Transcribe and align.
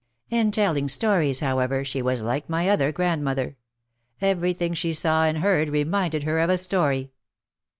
In 0.31 0.49
telling 0.49 0.87
stories, 0.87 1.41
however, 1.41 1.85
she 1.85 2.01
was 2.01 2.23
like 2.23 2.49
my 2.49 2.67
other 2.69 2.91
grandmother. 2.91 3.55
Every 4.19 4.51
thing 4.53 4.73
she 4.73 4.93
saw 4.93 5.25
and 5.25 5.37
heard 5.37 5.69
reminded 5.69 6.23
her 6.23 6.39
of 6.39 6.49
a 6.49 6.57
story. 6.57 7.11